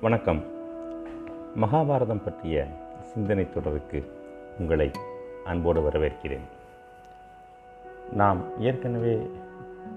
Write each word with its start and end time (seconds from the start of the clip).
வணக்கம். 0.00 0.44
மகாபாரதம் 1.56 2.24
பற்றிய 2.24 2.66
சிந்தனை 3.00 3.52
தொடருக்கு 3.52 4.12
உங்களை 4.58 4.90
அன்போடு 5.44 5.80
வரவேற்கிறேன். 5.80 6.46
நாம் 8.12 8.60
ஏற்கனவே 8.60 9.30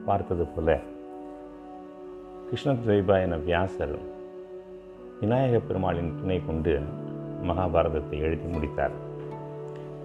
பார்த்தது 0.06 0.46
போல 0.46 0.80
கிருஷ்ணத்வைபா 2.50 3.22
என 3.22 3.38
வியாசர் 3.38 3.98
விநாயக 5.20 5.60
பெருமாளின் 5.60 6.20
துணை 6.22 6.42
கொண்டு 6.46 6.80
மகாபாரதத்தை 7.44 8.20
எழுதி 8.20 8.46
முடித்தார். 8.46 8.92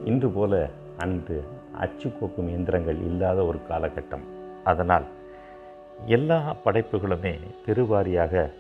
இன்று 0.05 0.29
போல 0.29 0.69
அன்று 0.99 1.45
அச்சு 1.73 2.09
கோக்கும் 2.09 2.49
இயந்திரங்கள் 2.49 2.97
இல்லாத 2.97 3.45
ஒரு 3.45 3.59
காலகட்டம். 3.69 4.25
அதனால் 4.65 5.05
எல்லா 6.07 6.57
படைப்புகளுமே 6.65 7.37
பெருவாரியாக 7.67 8.51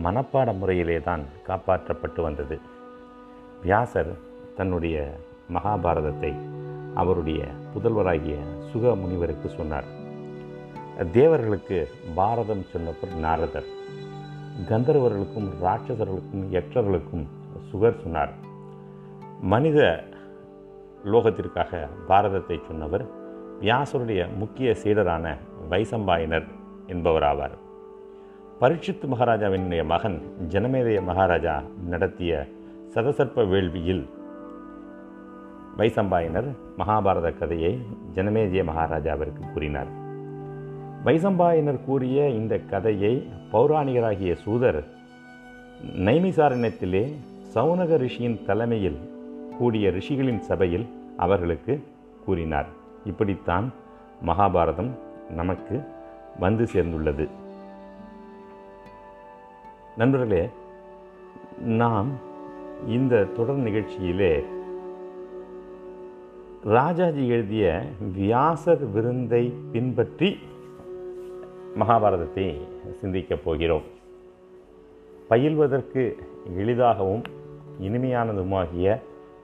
மனப்பாட 0.00 0.58
முறையிலே 0.58 1.00
தான் 1.00 1.24
காப்பாற்றப்பட்டு 1.46 2.22
வந்தது. 2.22 2.58
வியாசர் 3.62 4.12
தன்னுடைய 4.56 5.18
மகாபாரதத்தை 5.52 6.32
அவருடைய 6.94 7.44
புதல்வராகிய 7.74 8.36
சுக 8.72 8.94
முனிவருக்கு 8.94 9.48
சொன்னார். 9.48 9.84
தேவர்களுக்கு 11.12 11.88
பாரதம் 12.14 12.62
சொன்னவர் 12.62 13.14
நாரதர். 13.16 13.64
கந்தர்வர்களுக்கும் 14.68 15.48
ராட்சசர்களுக்கும் 15.62 16.44
யக்ஷர்களுக்கும் 16.50 17.26
சுகர் 17.72 18.02
சொன்னார். 18.02 18.32
மனித 19.40 20.04
லோகத்திற்காக 21.04 21.88
பாரதத்தை 22.08 22.60
சொன்னவர் 22.66 23.04
வியாசருடைய 23.60 24.36
முக்கிய 24.36 24.76
சீடரான 24.82 25.36
வைசம்பாயனர் 25.70 26.48
என்பவராவார். 26.86 27.56
பரீட்சித்து 28.62 29.08
மகாராஜாவினுடைய 29.08 29.84
மகன் 29.84 30.22
ஜனமேதய 30.48 31.02
மகாராஜா 31.04 31.62
நடத்திய 31.88 32.46
சதசர்ப்ப 32.94 33.44
வேள்வியில் 33.52 34.02
வைசம்பாயினர் 35.78 36.48
மகாபாரத 36.78 37.38
கதையை 37.38 37.72
ஜனமேஜய 38.14 38.64
மகாராஜாவிற்கு 38.64 39.42
கூறினார். 39.54 39.90
வைசம்பாயினர் 41.04 41.84
கூறிய 41.84 42.28
இந்த 42.28 42.58
கதையை 42.58 43.28
பௌராணிகராகிய 43.52 44.32
சூதர் 44.34 44.80
நைமிசாரணத்திலே 46.08 47.04
சவுனக 47.54 48.00
ரிஷியின் 48.04 48.44
தலைமையில் 48.44 49.00
கூடிய 49.58 49.90
ரிஷிகளின் 49.90 50.38
சபையில் 50.38 50.88
அவர்களுக்கு 51.16 51.84
கூறினார். 52.24 52.66
இப்படித்தான் 53.04 53.72
மகாபாரதம் 54.26 54.90
நமக்கு 55.30 55.84
வந்து 56.38 56.64
சேர்ந்துள்ளது. 56.72 57.28
நண்பர்களே 59.96 60.48
நாம் 61.58 62.10
இந்த 62.86 63.24
தொடர் 63.24 63.58
நிகழ்ச்சியிலே 63.58 64.44
ராஜாஜி 66.64 67.28
எழுதிய 67.28 67.82
வியாசர் 68.14 68.90
விருந்தை 68.90 69.52
பின்பற்றி 69.72 70.38
மகாபாரதத்தை 71.78 72.60
சிந்திக்கப் 73.00 73.44
போகிறோம். 73.44 73.82
பயில்வதற்கு 75.28 76.16
எளிதாகவும் 76.56 77.22
இனிமையானதுமாகிய 77.80 79.00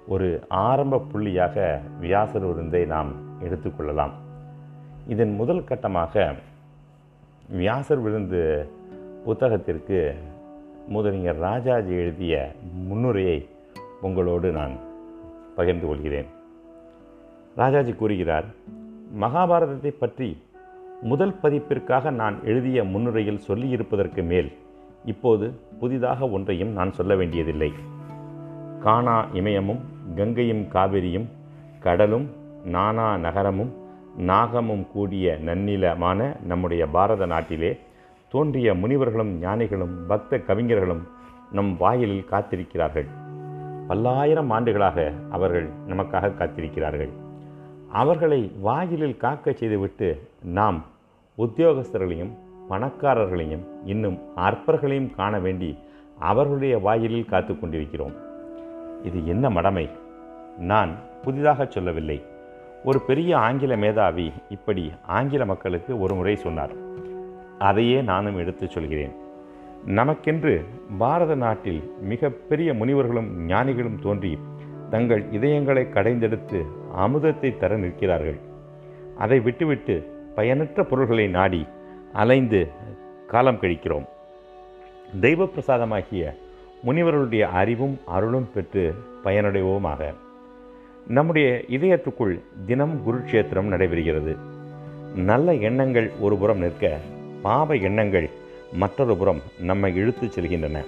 ஒரு 0.06 0.40
ஆரம்ப 0.48 1.02
புள்ளியாக 1.12 1.80
வியாசர் 2.00 2.46
விருந்தை 2.46 2.84
நாம் 2.84 3.12
எடுத்துக்கொள்ளலாம் 3.42 4.12
இதன் 5.06 5.34
முதல் 5.34 5.64
கட்டமாக 5.64 6.34
வியாசர் 7.48 8.02
விருந்து 8.02 8.70
புத்தகத்திற்கு 9.24 10.14
மூதறிஞர் 10.92 11.38
ராஜாஜி 11.38 11.94
எழுதிய 12.02 12.34
முன்னுரையை 12.88 13.38
உங்களோடு 14.00 14.48
நான் 14.52 14.74
பகிர்ந்து 15.56 15.86
கொள்கிறேன். 15.86 16.28
ராஜாஜி 17.54 17.92
கூறுகிறார் 17.92 18.46
மகாபாரதத்தை 19.20 19.92
பற்றி 19.98 20.28
முதல் 21.02 21.34
பதிப்பிற்காக 21.42 22.10
நான் 22.10 22.36
எழுதிய 22.44 22.84
முன்னுரையில் 22.84 23.44
சொல்லியிருப்பதற்கு 23.48 24.22
மேல் 24.22 24.50
இப்போது 25.04 25.46
புதிதாக 25.80 26.28
ஒன்றையும் 26.28 26.72
நான் 26.72 26.92
சொல்ல 26.92 27.14
வேண்டியதில்லை. 27.16 27.70
கானா 28.80 29.16
இமயமும் 29.32 29.82
கங்கையும் 30.16 30.64
காவிரியும் 30.74 31.28
கடலும் 31.80 32.26
நானா 32.64 33.16
நகரமும் 33.16 33.72
நாகமும் 34.30 34.86
கூடிய 34.92 35.38
நன்னிலமான 35.44 36.20
நம்முடைய 36.46 36.86
பாரத 36.86 37.26
நாட்டிலே 37.26 37.70
தோன்றிய 38.28 38.74
முனிவர்களும் 38.74 39.38
ஞானிகளும் 39.40 40.06
பக்த 40.06 40.38
கவிஞர்களும் 40.38 41.08
நம் 41.52 41.76
வாயிலில் 41.76 42.26
காத்திருக்கிறார்கள். 42.30 43.06
பல்லாயிரம் 43.88 44.50
ஆண்டுகளாக 44.50 45.12
அவர்கள் 45.30 45.68
நமக்காக 45.88 46.34
காத்திருக்கிறார்கள். 46.34 47.08
அவர்களை 47.92 48.52
வாயிலில் 48.60 49.16
காக்க 49.16 49.52
செய்துவிட்டு 49.52 50.28
நாம் 50.42 50.84
உத்தியோகஸ்தர்களையும் 51.38 52.30
பணக்காரர்களையும் 52.70 53.64
இன்னும் 53.84 54.18
அற்பர்களையும் 54.36 55.14
காண 55.14 55.38
வேண்டி 55.38 55.78
அவர்களுடைய 56.18 56.78
வாயிலில் 56.78 57.24
காத்து 57.24 57.58
கொண்டிருக்கிறோம். 57.58 58.14
இது 59.02 59.26
என்ன 59.26 59.50
மடமை? 59.50 59.90
நான் 60.58 60.94
புதிதாக 61.22 61.66
சொல்லவில்லை. 61.66 62.22
ஒரு 62.84 63.00
பெரிய 63.00 63.38
ஆங்கில 63.38 63.76
மேதாவி 63.76 64.32
இப்படி 64.48 64.92
ஆங்கில 65.06 65.44
மக்களுக்கு 65.44 66.00
ஒரு 66.00 66.14
முறை 66.14 66.36
சொன்னார். 66.36 66.86
அதையே 67.58 68.02
நானும் 68.02 68.38
எடுத்துச் 68.38 68.70
சொல்கிறேன். 68.70 69.10
நமக்கென்று 69.86 70.64
பாரத 70.98 71.34
நாட்டில் 71.34 71.92
மிக 72.00 72.28
பெரிய 72.28 72.74
முனிவர்களும் 72.74 73.46
ஞானிகளும் 73.46 73.98
தோன்றி 74.02 74.38
தங்கள் 74.90 75.24
இதயங்களை 75.32 75.88
கடைந்தெடுத்து 75.88 76.64
அமுதத்தை 76.96 77.56
தர 77.56 77.76
நிற்கிறார்கள். 77.76 78.38
அதை 79.18 79.40
விட்டுவிட்டு 79.40 80.14
பயனற்ற 80.34 80.84
பொருள்களை 80.84 81.26
நாடி 81.26 81.66
அலைந்து 82.12 82.70
காலம் 83.26 83.58
கழிக்கிறோம். 83.60 84.06
தெய்வ 85.20 85.44
பிரசாதமாகிய 85.44 86.34
முனிவர்களுடைய 86.86 87.40
அறிவும் 87.40 87.98
அருளும் 88.06 88.48
பெற்று 88.54 88.94
பயனடைவோமாக. 89.24 90.14
நம்முடைய 91.06 91.62
இதயத்துக்குள் 91.68 92.40
தினம் 92.66 93.02
குருட்சேத்திரம் 93.06 93.72
நடைபெறுகிறது. 93.72 94.36
நல்ல 95.16 95.54
எண்ணங்கள் 95.54 96.10
ஒரு 96.20 96.36
புறம் 96.36 96.58
நிற்க 96.58 96.98
பாவ 97.42 97.74
எண்ணங்கள் 97.74 98.30
மற்றொரு 98.72 99.16
புறம் 99.16 99.40
நம்மை 99.60 99.94
இழுத்துச் 99.94 100.38
செல்கின்றன. 100.38 100.84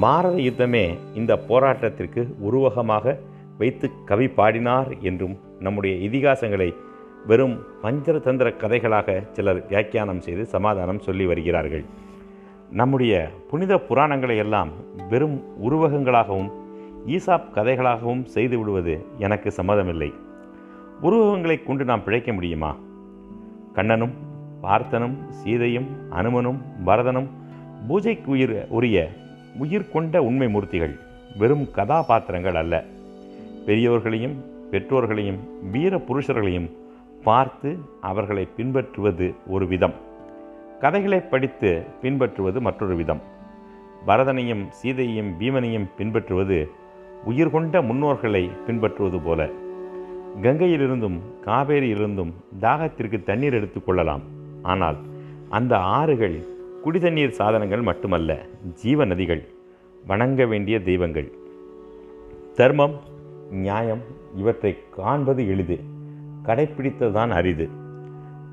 பாரத 0.00 0.36
யுத்தமே 0.36 0.98
இந்த 1.14 1.38
போராட்டத்திற்கு 1.48 2.26
உருவகமாக 2.38 3.18
வைத்து 3.58 3.90
கவி 4.04 4.28
பாடினார் 4.28 4.98
என்றும் 4.98 5.38
நம்முடைய 5.60 6.08
இதிகாசங்களை 6.08 6.74
வெறும் 7.26 7.62
பஞ்சரதந்திர 7.82 8.54
கதைகளாக 8.56 9.30
சிலர் 9.32 9.66
வியாக்கியானம் 9.66 10.20
செய்து 10.20 10.46
சமாதானம் 10.46 10.98
சொல்லி 10.98 11.26
வருகிறார்கள். 11.26 11.84
நம்முடைய 12.70 13.30
புனித 13.50 13.76
புராணங்களை 13.76 14.36
எல்லாம் 14.36 14.68
வெறும் 15.08 15.42
உருவகங்களாகவும் 15.64 16.50
ஈசாப் 17.06 17.50
கதைகளாகவும் 17.54 18.24
செய்து 18.24 18.58
விடுவது 18.58 19.04
எனக்கு 19.18 19.52
சம்மதமில்லை. 19.56 20.12
உருவகங்களை 21.00 21.62
கொண்டு 21.62 21.84
நாம் 21.84 22.04
பிழைக்க 22.04 22.32
முடியுமா? 22.32 22.76
கண்ணனும் 23.72 24.23
பார்த்தனும் 24.64 25.14
சீதையும் 25.44 25.88
அனுமனும் 26.10 26.58
பரதனும் 26.86 27.28
பூஜைக்கு 27.88 28.30
உயிர் 28.30 28.66
உரிய 28.68 29.10
உயிர் 29.58 29.90
கொண்ட 29.90 30.22
உண்மை 30.22 30.46
மூர்த்திகள் 30.46 30.94
வெறும் 31.38 31.70
கதாபாத்திரங்கள் 31.70 32.54
அல்ல. 32.54 32.84
பெரியோர்களையும் 33.66 34.34
பெற்றோர்களையும் 34.70 35.38
வீர 35.70 35.96
புருஷர்களையும் 35.96 36.70
பார்த்து 37.24 37.78
அவர்களை 38.00 38.48
பின்பற்றுவது 38.56 39.34
ஒரு 39.46 39.66
விதம். 39.66 39.94
கதைகளை 40.80 41.20
படித்து 41.20 41.84
பின்பற்றுவது 42.00 42.60
மற்றொரு 42.60 42.96
விதம். 42.96 43.22
பரதனையும் 44.06 44.64
சீதையையும் 44.82 45.30
பீமனையும் 45.40 45.90
பின்பற்றுவது 45.96 46.70
உயிர் 47.24 47.50
கொண்ட 47.50 47.82
முன்னோர்களை 47.82 48.50
பின்பற்றுவது 48.66 49.20
போல. 49.20 49.48
கங்கையிலிருந்தும் 50.42 51.18
காவேரியிலிருந்தும் 51.46 52.32
தாகத்திற்கு 52.60 53.22
தண்ணீர் 53.22 53.54
எடுத்துக்கொள்ளலாம் 53.54 54.20
ஆனால் 54.72 54.98
அந்த 55.48 55.74
ஆறுகள் 55.98 56.36
குடிதண்ணீர் 56.84 57.38
சாதனங்கள் 57.38 57.82
மட்டுமல்ல 57.82 58.30
ஜீவ 58.80 59.04
நதிகள் 59.04 59.42
வணங்க 60.04 60.46
வேண்டிய 60.46 60.76
தெய்வங்கள். 60.82 61.28
தர்மம் 62.58 62.96
நியாயம் 63.64 64.02
இவற்றை 64.36 64.72
காண்பது 64.96 65.42
எளிது 65.52 65.76
கடைப்பிடித்ததுதான் 66.46 67.32
அரிது. 67.38 67.66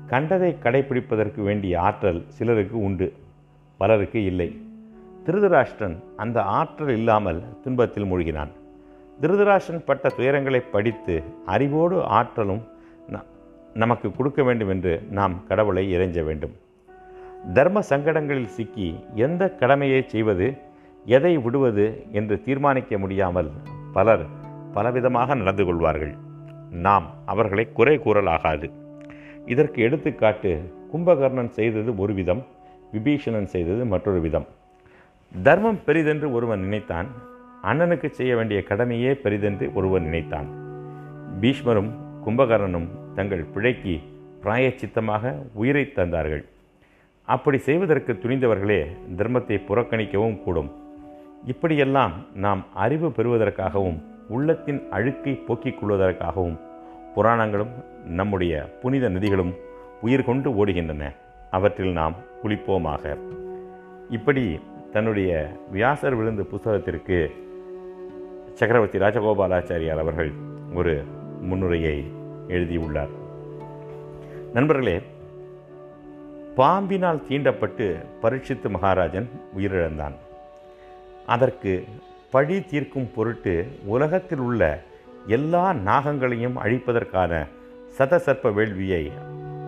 கண்டதை 0.06 0.50
கடைப்பிடிப்பதற்கு 0.62 1.40
வேண்டிய 1.48 1.74
ஆற்றல் 1.80 2.20
சிலருக்கு 2.36 2.76
உண்டு 2.86 3.08
பலருக்கு 3.80 4.20
இல்லை. 4.24 4.48
திருதராஷ்டிரன் 5.26 5.96
அந்த 6.16 6.38
ஆற்றல் 6.58 6.92
இல்லாமல் 6.98 7.40
துன்பத்தில் 7.64 8.08
மூழ்கினான். 8.12 8.52
திருதராஷ்டிரன் 9.20 9.86
பட்ட 9.88 10.10
துயரங்களை 10.18 10.60
படித்து 10.72 11.16
அறிவோடு 11.46 11.96
ஆற்றலும் 12.18 12.62
நமக்கு 13.74 14.12
கொடுக்க 14.12 14.42
வேண்டும் 14.42 14.68
என்று 14.68 15.02
நாம் 15.10 15.46
கடவுளை 15.48 15.96
இறைஞ்ச 15.96 16.24
வேண்டும். 16.24 16.54
தர்ம 17.54 17.80
சங்கடங்களில் 17.80 18.52
சிக்கி 18.56 19.04
எந்த 19.14 19.50
கடமையை 19.50 20.02
செய்வது 20.06 20.56
எதை 21.04 21.38
விடுவது 21.38 22.04
என்று 22.12 22.42
தீர்மானிக்க 22.42 22.98
முடியாமல் 22.98 23.50
பலர் 23.92 24.24
பலவிதமாக 24.74 25.36
நடந்து 25.36 25.64
கொள்வார்கள். 25.64 26.14
நாம் 26.70 27.10
அவர்களை 27.26 27.72
குறை 27.72 27.98
கூறலாகாது. 27.98 28.70
இதற்கு 29.46 29.82
எடுத்துக்காட்டு 29.82 30.74
கும்பகர்ணன் 30.92 31.48
செய்தது 31.48 31.96
ஒரு 31.96 32.14
விதம் 32.14 32.42
விபீஷணன் 32.92 33.50
செய்தது 33.54 33.84
மற்றொரு 33.84 34.20
விதம். 34.20 34.46
தர்மம் 35.42 35.80
பெரிதென்று 35.86 36.32
ஒருவன் 36.32 36.60
நினைத்தான் 36.60 37.06
அண்ணனுக்கு 37.62 38.08
செய்ய 38.08 38.36
வேண்டிய 38.36 38.62
கடமையே 38.62 39.12
பெரிதென்று 39.12 39.72
ஒருவன் 39.72 40.02
நினைத்தான். 40.02 40.48
பீஷ்மரும் 41.40 41.90
கும்பகரனும் 42.24 42.88
தங்கள் 43.14 43.44
பிழைக்கு 43.54 43.94
பிராயச்சித்தமாக 44.42 45.32
உயிரை 45.54 45.92
தந்தார்கள். 45.96 46.44
அப்படி 47.24 47.58
செய்வதற்கு 47.58 48.12
துணிந்தவர்களே 48.12 48.80
தர்மத்தை 49.16 49.56
புறக்கணிக்கவும் 49.68 50.42
கூடும். 50.42 50.70
இப்படியெல்லாம் 51.46 52.14
நாம் 52.34 52.64
அறிவு 52.74 53.08
பெறுவதற்காகவும் 53.08 53.98
உள்ளத்தின் 54.28 54.80
அழுக்கை 54.90 55.34
போக்கிக் 55.34 55.78
கொள்வதற்காகவும் 55.78 56.58
புராணங்களும் 57.14 57.72
நம்முடைய 58.04 58.78
புனித 58.82 59.08
நதிகளும் 59.08 59.52
உயிர் 60.00 60.24
கொண்டு 60.24 60.50
ஓடுகின்றன. 60.54 61.12
அவற்றில் 61.50 61.92
நாம் 61.92 62.14
குளிப்போமாக. 62.42 63.16
இப்படி 64.10 64.60
தன்னுடைய 64.92 65.32
வியாசர் 65.72 66.14
விழுந்து 66.14 66.42
புஸ்தகத்திற்கு 66.42 67.18
சக்கரவர்த்தி 68.52 68.98
ராஜகோபாலாச்சாரியார் 68.98 70.02
அவர்கள் 70.04 70.32
ஒரு 70.74 70.94
முன்னுரையை 71.42 71.96
எழுதியுள்ளார். 72.48 73.12
நண்பர்களே 74.52 75.00
பாம்பினால் 76.56 77.24
தீண்டப்பட்டு 77.28 77.86
பரீட்சித்து 78.20 78.70
மகாராஜன் 78.70 79.28
உயிரிழந்தான். 79.58 80.16
அதற்கு 81.26 81.84
பழி 82.30 82.56
தீர்க்கும் 82.62 83.10
பொருட்டு 83.14 83.54
உலகத்தில் 83.84 84.38
உள்ள 84.38 84.82
எல்லா 85.26 85.72
நாகங்களையும் 85.72 86.56
அழிப்பதற்கான 86.64 87.46
சதசர்ப்ப 87.98 88.52
வேள்வியை 88.54 89.10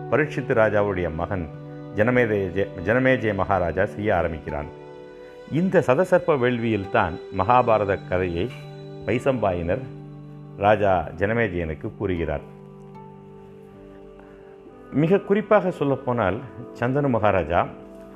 பரீட்சித்து 0.09 0.53
ராஜாவுடைய 0.53 1.13
மகன் 1.13 1.45
ஜனமேஜய 1.95 2.65
ஜனமேஜய 2.85 3.33
மகாராஜா 3.33 3.85
செய்ய 3.85 4.15
ஆரம்பிக்கிறான். 4.15 4.69
இந்த 5.51 5.83
சதசர்ப்ப 5.87 6.35
வேள்வியில்தான் 6.43 7.15
மகாபாரத 7.37 7.99
கதையை 8.09 8.49
வைசம்பாயினர் 9.05 9.83
ராஜா 10.57 11.07
ஜனமேஜயனுக்கு 11.17 11.97
கூறுகிறார். 11.97 12.43
மிக 14.93 15.19
குறிப்பாக 15.19 15.71
சொல்லப்போனால் 15.71 16.37
சந்தனு 16.79 17.09
மகாராஜா 17.09 17.67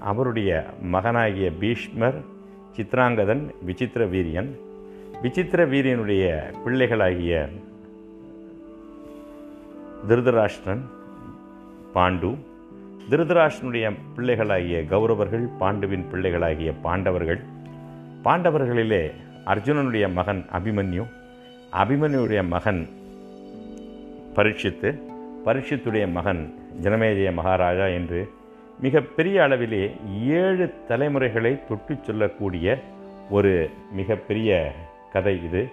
அவருடைய 0.04 0.52
மகனாகிய 0.82 1.52
பீஷ்மர் 1.60 2.20
சித்ராங்கதன் 2.78 3.52
விசித்திர 3.66 4.06
வீரியன் 4.06 4.50
விசித்திர 5.22 5.66
வீரியனுடைய 5.66 6.26
பிள்ளைகளாகிய 6.66 7.50
திருதராஷ்டிரன் 10.08 10.84
பாண்டு 11.94 12.30
திருதராஷ்டனுடைய 13.10 13.86
பிள்ளைகளாகிய 14.16 14.86
கௌரவர்கள் 14.86 15.46
பாண்டுவின் 15.60 16.06
பிள்ளைகளாகிய 16.12 16.74
பாண்டவர்கள் 16.84 17.42
பாண்டவர்களிலே 18.24 19.12
அர்ஜுனனுடைய 19.46 20.14
மகன் 20.14 20.46
அபிமன்யு 20.52 21.04
அபிமன்யுடைய 21.74 22.48
மகன் 22.48 22.90
பரீட்சித்து 24.36 25.02
பரீட்சித்துடைய 25.46 26.12
மகன் 26.12 26.54
ஜனமேஜய 26.82 27.34
மகாராஜா 27.34 27.88
என்று 27.88 28.30
மிகப்பெரிய 28.80 29.42
அளவிலே 29.42 29.92
ஏழு 30.28 30.74
தலைமுறைகளை 30.88 31.68
தொட்டு 31.68 31.96
சொல்லக்கூடிய 32.02 32.78
ஒரு 33.30 33.70
மிகப்பெரிய 33.92 34.72
கதை 35.12 35.44
இது. 35.44 35.68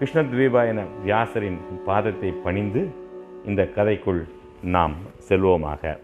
கிருஷ்ணத்வீபாயன 0.00 0.84
வியாசரின் 1.04 1.58
பாதத்தை 1.86 2.32
பணிந்து 2.42 2.88
இந்த 3.46 3.62
கதைக்குள் 3.62 4.28
நாம் 4.62 4.94
செல்வோமாக. 5.28 5.98